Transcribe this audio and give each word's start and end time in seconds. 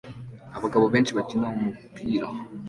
abagabo 0.57 0.85
benshi 0.93 1.11
bakina 1.17 1.47
umupira 1.55 2.27